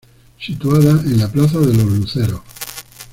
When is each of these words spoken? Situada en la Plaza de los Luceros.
Situada 0.39 0.89
en 1.01 1.19
la 1.19 1.27
Plaza 1.31 1.59
de 1.59 1.75
los 1.75 1.85
Luceros. 1.85 2.41